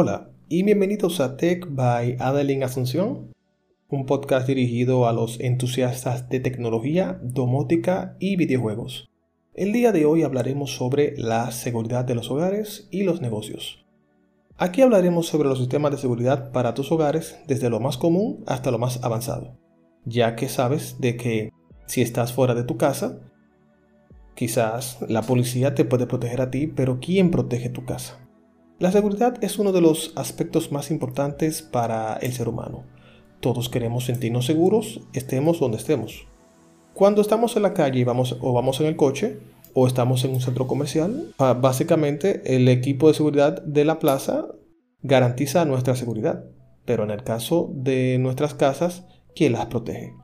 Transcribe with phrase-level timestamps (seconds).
[0.00, 3.32] Hola y bienvenidos a Tech by Adeline Asunción,
[3.88, 9.10] un podcast dirigido a los entusiastas de tecnología, domótica y videojuegos.
[9.54, 13.84] El día de hoy hablaremos sobre la seguridad de los hogares y los negocios.
[14.56, 18.70] Aquí hablaremos sobre los sistemas de seguridad para tus hogares desde lo más común hasta
[18.70, 19.58] lo más avanzado,
[20.04, 21.50] ya que sabes de que
[21.86, 23.18] si estás fuera de tu casa,
[24.36, 28.27] quizás la policía te puede proteger a ti, pero ¿quién protege tu casa?
[28.78, 32.84] La seguridad es uno de los aspectos más importantes para el ser humano.
[33.40, 36.28] Todos queremos sentirnos seguros, estemos donde estemos.
[36.94, 39.40] Cuando estamos en la calle y vamos, o vamos en el coche,
[39.74, 44.46] o estamos en un centro comercial, básicamente el equipo de seguridad de la plaza
[45.02, 46.44] garantiza nuestra seguridad.
[46.84, 49.04] Pero en el caso de nuestras casas,
[49.34, 50.14] ¿quién las protege?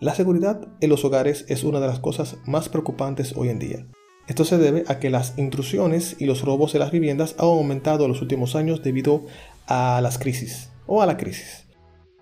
[0.00, 3.86] La seguridad en los hogares es una de las cosas más preocupantes hoy en día.
[4.32, 8.06] Esto se debe a que las intrusiones y los robos en las viviendas han aumentado
[8.06, 9.26] en los últimos años debido
[9.66, 11.66] a las crisis o a la crisis.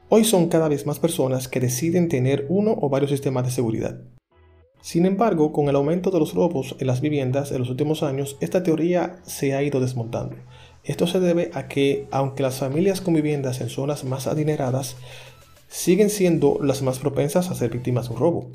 [0.08, 4.00] Hoy son cada vez más personas que deciden tener uno o varios sistemas de seguridad.
[4.82, 8.36] Sin embargo, con el aumento de los robos en las viviendas en los últimos años,
[8.40, 10.34] esta teoría se ha ido desmontando.
[10.82, 14.96] Esto se debe a que, aunque las familias con viviendas en zonas más adineradas
[15.68, 18.50] siguen siendo las más propensas a ser víctimas de un robo,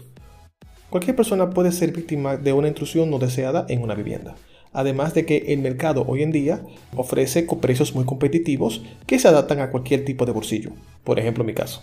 [0.90, 4.36] Cualquier persona puede ser víctima de una intrusión no deseada en una vivienda.
[4.72, 6.62] Además de que el mercado hoy en día
[6.96, 10.72] ofrece precios muy competitivos que se adaptan a cualquier tipo de bolsillo.
[11.04, 11.82] Por ejemplo, mi caso.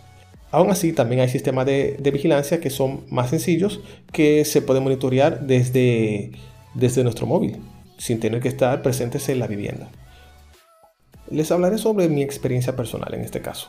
[0.50, 3.80] Aún así, también hay sistemas de, vigilancia que son más sencillos
[4.12, 6.32] que se pueden monitorear desde,
[6.74, 7.56] desde nuestro móvil,
[7.96, 9.90] sin tener que estar presentes en la vivienda.
[11.30, 13.68] Les hablaré sobre mi experiencia personal en este caso.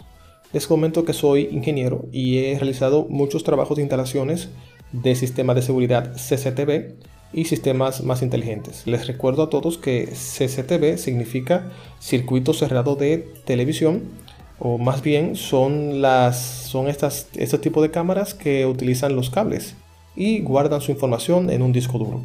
[0.51, 4.49] Les comento que soy ingeniero y he realizado muchos trabajos de instalaciones
[4.93, 6.95] de sistemas de seguridad CCTV
[7.33, 8.83] y sistemas más inteligentes.
[8.85, 14.03] Les recuerdo a todos que CCTV significa circuito cerrado de televisión
[14.59, 19.75] o más bien son las son estas este tipo de cámaras que utilizan los cables
[20.15, 22.23] y guardan su información en un disco duro.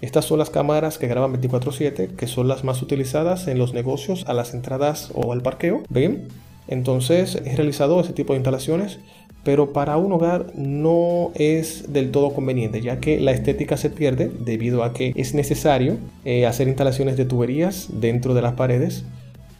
[0.00, 4.24] Estas son las cámaras que graban 24/7, que son las más utilizadas en los negocios
[4.28, 5.82] a las entradas o al parqueo.
[5.88, 6.28] ¿Ven?
[6.68, 9.00] Entonces he realizado ese tipo de instalaciones
[9.44, 14.30] pero para un hogar no es del todo conveniente, ya que la estética se pierde
[14.40, 19.04] debido a que es necesario eh, hacer instalaciones de tuberías dentro de las paredes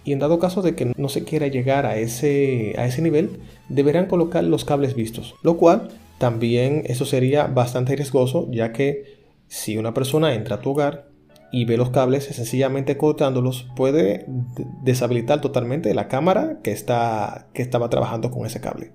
[0.05, 3.41] y en dado caso de que no se quiera llegar a ese, a ese nivel,
[3.69, 9.19] deberán colocar los cables vistos, lo cual también eso sería bastante riesgoso, ya que
[9.49, 11.09] si una persona entra a tu hogar
[11.53, 14.27] y ve los cables sencillamente cortándolos, puede
[14.83, 18.93] deshabilitar totalmente la cámara que, está, que estaba trabajando con ese cable.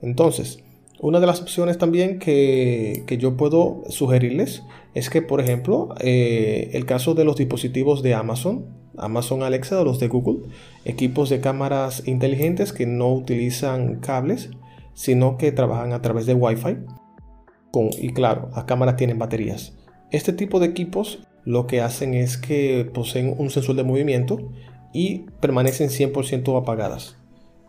[0.00, 0.62] Entonces,
[0.98, 4.62] una de las opciones también que, yo puedo sugerirles
[4.94, 8.64] es que, por ejemplo, eh, el caso de los dispositivos de Amazon,
[8.96, 10.48] Amazon Alexa o los de Google,
[10.84, 14.50] equipos de cámaras inteligentes que no utilizan cables,
[14.94, 16.78] sino que trabajan a través de Wi-Fi.
[18.00, 19.74] y claro, las cámaras tienen baterías.
[20.10, 24.50] Este tipo de equipos lo que hacen es que poseen un sensor de movimiento
[24.94, 27.18] y permanecen 100% apagadas.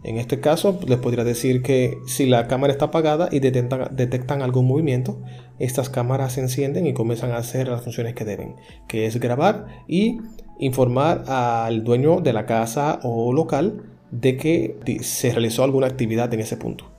[0.03, 4.68] En este caso, les podría decir que si la cámara está apagada y detectan, algún
[4.68, 5.19] movimiento,
[5.59, 8.56] estas cámaras se encienden y comienzan a hacer las funciones que deben,
[8.88, 10.19] que es grabar y
[10.59, 16.41] informar al dueño de la casa o local de que se realizó alguna actividad en
[16.41, 16.91] ese punto.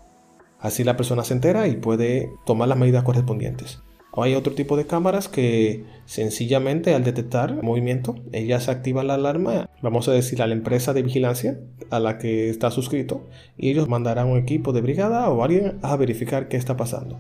[0.59, 3.81] Así la persona se entera y puede tomar las medidas correspondientes.
[4.19, 9.71] O hay otro tipo de cámaras que sencillamente al detectar movimiento, ellas activan la alarma,
[9.81, 13.89] vamos a decir a la empresa de vigilancia a la que está suscrito, y ellos
[13.89, 17.19] mandarán un equipo de brigada o alguien a verificar qué está pasando.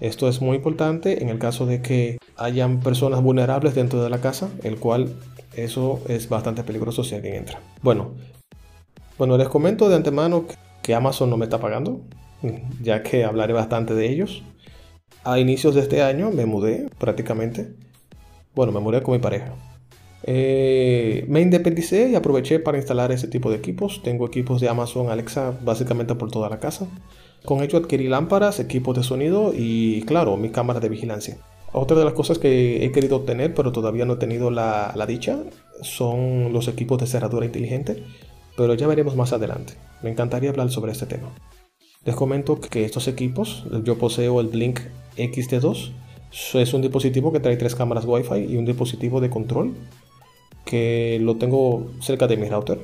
[0.00, 4.20] Esto es muy importante en el caso de que hayan personas vulnerables dentro de la
[4.20, 5.14] casa, el cual
[5.54, 7.60] eso es bastante peligroso si alguien entra.
[7.80, 8.14] Bueno,
[9.18, 10.46] bueno, les comento de antemano
[10.82, 12.00] que Amazon no me está pagando,
[12.82, 14.42] ya que hablaré bastante de ellos.
[15.22, 17.68] A inicios de este año me mudé prácticamente.
[18.54, 19.54] Bueno, me mudé con mi pareja.
[20.22, 24.02] Eh, me independicé y aproveché para instalar ese tipo de equipos.
[24.02, 26.86] Tengo equipos de Amazon Alexa básicamente por toda la casa.
[27.44, 31.36] Con ello adquirí lámparas, equipos de sonido y claro, mi cámara de vigilancia.
[31.72, 35.06] Otra de las cosas que he querido obtener pero todavía no he tenido la, la
[35.06, 35.38] dicha
[35.82, 38.02] son los equipos de cerradura inteligente,
[38.56, 39.74] pero ya veremos más adelante.
[40.02, 41.28] Me encantaría hablar sobre este tema.
[42.02, 44.80] Les comento que estos equipos, yo poseo el Blink
[45.18, 45.92] XT2,
[46.54, 49.74] es un dispositivo que trae tres cámaras Wi-Fi y un dispositivo de control
[50.64, 52.78] que lo tengo cerca de mi router.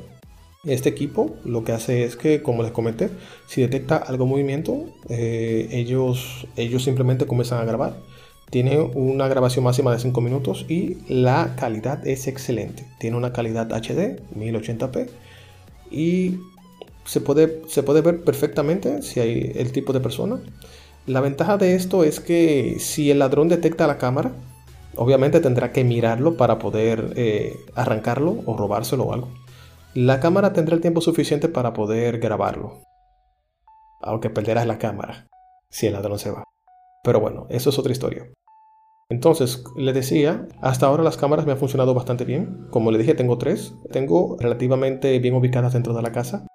[0.64, 3.08] Este equipo lo que hace es que, como les comenté,
[3.46, 7.96] si detecta algo movimiento, eh, ellos, ellos simplemente comienzan a grabar.
[8.50, 12.86] Tiene una grabación máxima de 5 minutos y la calidad es excelente.
[12.98, 15.08] Tiene una calidad HD 1080p
[15.90, 16.38] y
[17.06, 20.40] se puede, se puede ver perfectamente si hay el tipo de persona.
[21.06, 24.32] La ventaja de esto es que si el ladrón detecta la cámara,
[24.96, 29.28] obviamente tendrá que mirarlo para poder eh, arrancarlo o robárselo o algo.
[29.94, 32.82] La cámara tendrá el tiempo suficiente para poder grabarlo.
[34.02, 35.28] Aunque perderás la cámara
[35.70, 36.44] si el ladrón se va.
[37.04, 38.28] Pero bueno, eso es otra historia.
[39.08, 42.66] Entonces, le decía, hasta ahora las cámaras me han funcionado bastante bien.
[42.70, 43.74] Como le dije, tengo tres.
[43.92, 46.46] Tengo relativamente bien ubicadas dentro de la casa,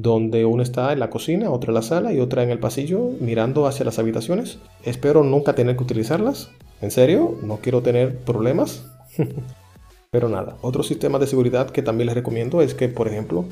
[0.00, 3.10] donde una está en la cocina, otra en la sala y otra en el pasillo,
[3.20, 4.58] mirando hacia las habitaciones.
[4.84, 6.50] Espero nunca tener que utilizarlas.
[6.80, 8.86] En serio, no quiero tener problemas.
[10.10, 13.44] Pero nada, otro sistema de seguridad que también les recomiendo es que, por ejemplo,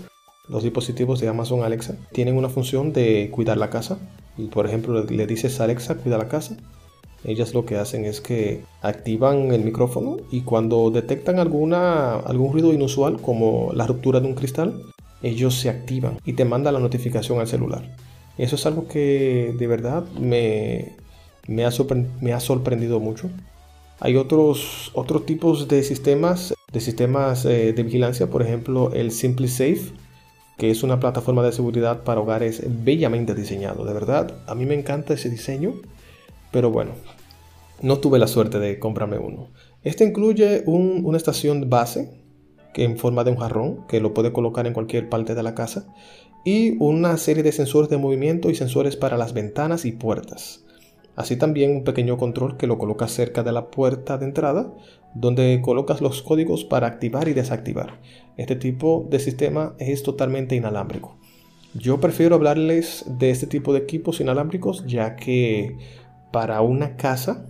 [0.49, 3.99] los dispositivos de Amazon Alexa tienen una función de cuidar la casa.
[4.37, 6.57] Y por ejemplo, le dices Alexa, cuida la casa
[7.25, 12.73] ellas lo que hacen es que activan el micrófono y cuando detectan alguna, algún ruido
[12.73, 14.83] inusual como la ruptura de un cristal,
[15.23, 17.85] ellos se activan y te mandan la notificación al celular.
[18.39, 20.97] Eso es algo que de verdad me,
[21.47, 23.31] me, ha, sorprendido mucho.
[24.01, 29.93] Hay otros, otros tipos de sistemas, de sistemas eh, de vigilancia, por ejemplo el SimpliSafe,
[30.57, 33.85] que es una plataforma de seguridad para hogares bellamente diseñado.
[33.85, 35.75] De verdad, a mí me encanta ese diseño
[36.51, 36.93] pero bueno,
[37.81, 39.49] no tuve la suerte de comprarme uno.
[39.83, 42.11] Este incluye una estación base
[42.73, 45.55] que en forma de un jarrón que lo puede colocar en cualquier parte de la
[45.55, 45.87] casa
[46.45, 50.65] y una serie de sensores de movimiento y sensores para las ventanas y puertas.
[51.17, 54.73] Así también un pequeño control que lo colocas cerca de la puerta de entrada
[55.15, 58.01] donde colocas los códigos para activar y desactivar.
[58.37, 61.19] Este tipo de sistema es totalmente inalámbrico.
[61.75, 65.77] Yo prefiero hablarles de este tipo de equipos inalámbricos ya que
[66.33, 67.47] para una casa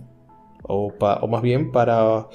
[0.63, 0.91] o,
[1.27, 2.27] más bien para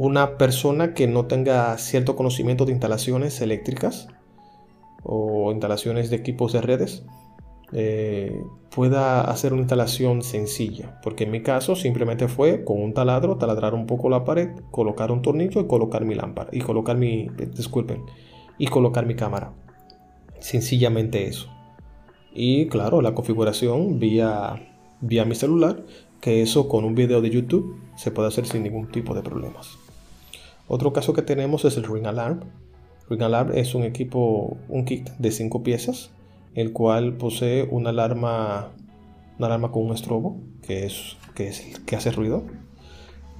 [0.00, 4.08] una persona que no tenga cierto conocimiento de instalaciones eléctricas
[5.02, 7.04] o instalaciones de equipos de redes
[7.74, 8.42] eh,
[8.74, 10.98] pueda hacer una instalación sencilla.
[11.02, 15.12] Porque en mi caso simplemente fue con un taladro taladrar un poco la pared colocar
[15.12, 18.02] un tornillo y colocar mi lámpara y colocar mi disculpen
[18.56, 19.52] y colocar mi cámara.
[20.38, 21.50] Sencillamente eso.
[22.32, 24.66] Y claro la configuración vía
[25.02, 25.84] vía mi celular,
[26.22, 29.89] que eso con un video de YouTube se puede hacer sin ningún tipo de problemas.
[30.72, 32.44] Otro caso que tenemos es el Ring Alarm.
[33.08, 36.12] Ring Alarm es un equipo, un kit de 5 piezas,
[36.54, 38.70] el cual posee una alarma,
[39.36, 41.52] una alarma con un estrobo, que es, que
[41.84, 42.44] que hace ruido.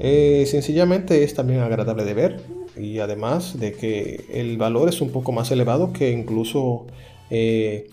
[0.00, 2.42] Eh, sencillamente es también agradable de ver
[2.76, 6.88] y además de que el valor es un poco más elevado que incluso
[7.30, 7.90] eh,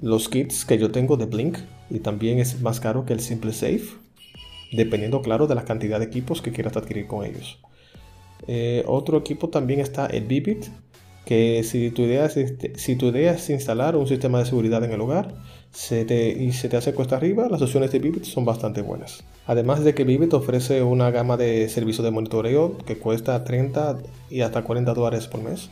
[0.00, 1.56] los kits que yo tengo de Blink
[1.88, 3.86] y también es más caro que el Simple Safe,
[4.70, 7.58] dependiendo claro de la cantidad de equipos que quieras adquirir con ellos.
[8.46, 10.66] Eh, otro equipo también está el Bibit,
[11.24, 14.92] que si tu, idea es, si tu idea es instalar un sistema de seguridad en
[14.92, 15.34] el hogar
[15.72, 19.24] se te, y se te hace cuesta arriba, las opciones de Bibit son bastante buenas.
[19.46, 23.98] Además de que Bibit ofrece una gama de servicios de monitoreo que cuesta 30
[24.30, 25.70] y hasta 40 dólares por mes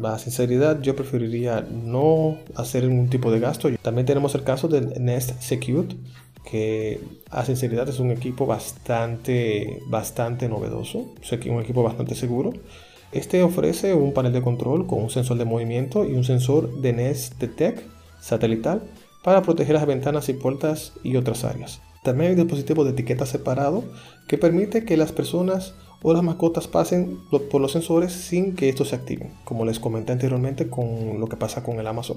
[0.00, 3.68] la sinceridad, yo preferiría no hacer ningún tipo de gasto.
[3.82, 5.88] También tenemos el caso del Nest Secure,
[6.50, 7.00] que
[7.30, 11.06] a sinceridad es un equipo bastante, bastante novedoso,
[11.46, 12.52] un equipo bastante seguro.
[13.12, 16.92] Este ofrece un panel de control con un sensor de movimiento y un sensor de
[16.94, 17.82] Nest Detect
[18.20, 18.82] satelital
[19.22, 21.80] para proteger las ventanas y puertas y otras áreas.
[22.02, 23.84] También hay un dispositivo de etiqueta separado
[24.26, 28.88] que permite que las personas o las mascotas pasen por los sensores sin que estos
[28.88, 29.32] se activen.
[29.44, 32.16] Como les comenté anteriormente con lo que pasa con el Amazon,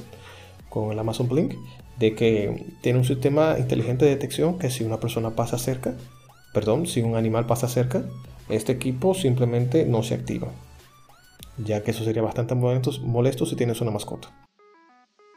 [0.72, 1.54] con el Amazon Blink,
[2.00, 5.94] de que tiene un sistema inteligente de detección que si una persona pasa cerca,
[6.52, 8.04] perdón, si un animal pasa cerca,
[8.50, 10.48] este equipo simplemente no se activa.
[11.64, 14.32] Ya que eso sería bastante molesto, si tienes una mascota.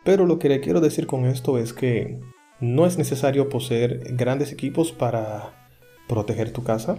[0.02, 2.18] Pero lo que le quiero decir con esto es que
[2.60, 5.52] no es necesario poseer grandes equipos para
[6.08, 6.96] proteger tu casa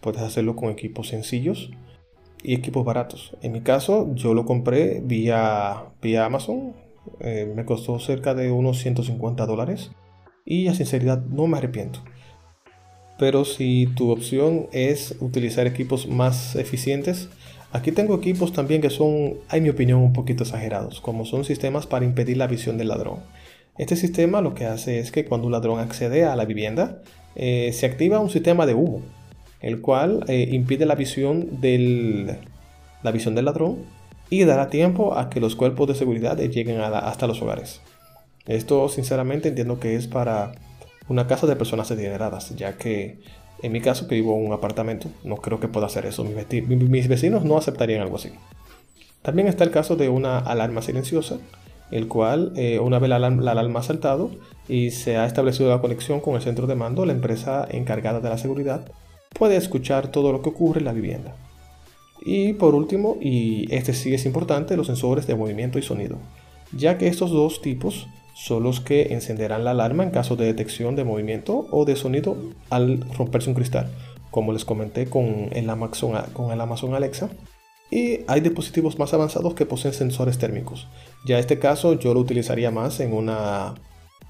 [0.00, 1.70] Puedes hacerlo con equipos sencillos
[2.42, 3.36] y equipos baratos.
[3.42, 6.74] En mi caso, yo lo compré vía, vía Amazon.
[7.20, 9.90] Eh, me costó cerca de unos 150 dólares.
[10.44, 12.00] Y a sinceridad no me arrepiento.
[13.18, 17.28] Pero si tu opción es utilizar equipos más eficientes,
[17.72, 21.86] aquí tengo equipos también que son, en mi opinión, un poquito exagerados, como son sistemas
[21.86, 23.18] para impedir la visión del ladrón.
[23.76, 27.02] Este sistema lo que hace es que cuando un ladrón accede a la vivienda,
[27.34, 29.02] eh, se activa un sistema de humo
[29.60, 32.36] el cual eh, impide la visión, del,
[33.02, 33.78] la visión del ladrón
[34.30, 37.80] y dará tiempo a que los cuerpos de seguridad lleguen hasta los hogares.
[38.46, 40.52] Esto sinceramente entiendo que es para
[41.08, 43.18] una casa de personas adineradas, ya que
[43.62, 46.24] en mi caso que vivo en un apartamento, no creo que pueda hacer eso.
[46.24, 48.30] Mis, vecinos no aceptarían algo así.
[49.22, 51.38] También está el caso de una alarma silenciosa,
[51.90, 54.30] el cual eh, una vez la, alarma ha saltado
[54.68, 58.28] y se ha establecido la conexión con el centro de mando, la empresa encargada de
[58.28, 58.90] la seguridad
[59.36, 61.34] puede escuchar todo lo que ocurre en la vivienda.
[62.20, 66.18] Y por último, y este sí es importante, los sensores de movimiento y sonido,
[66.72, 70.94] ya que estos dos tipos son los que encenderán la alarma en caso de detección
[70.94, 72.36] de movimiento o de sonido
[72.70, 73.90] al romperse un cristal,
[74.30, 77.30] como les comenté con el Amazon, con el Amazon Alexa.
[77.90, 80.86] Y hay dispositivos más avanzados que poseen sensores térmicos.
[81.26, 83.74] Ya este caso yo lo utilizaría más en, una,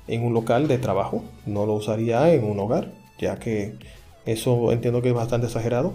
[0.06, 3.74] en un local de trabajo, no lo usaría en un hogar, ya que
[4.24, 5.92] eso entiendo que es bastante exagerado.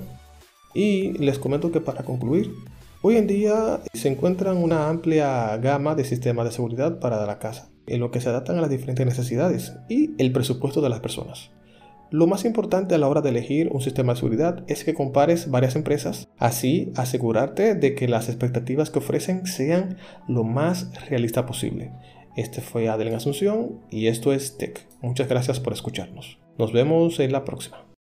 [0.73, 2.53] Y les comento que para concluir,
[3.01, 7.69] hoy en día se encuentran una amplia gama de sistemas de seguridad para la casa,
[7.87, 11.51] en lo que se adaptan a las diferentes necesidades y el presupuesto de las personas.
[12.13, 15.49] Lo más importante a la hora de elegir un sistema de seguridad es que compares
[15.49, 21.91] varias empresas, así asegurarte de que las expectativas que ofrecen sean lo más realista posible.
[22.35, 24.87] Este fue Adel en Asunción y esto es Tech.
[25.01, 26.39] Muchas gracias por escucharnos.
[26.59, 27.92] Nos vemos en la próxima.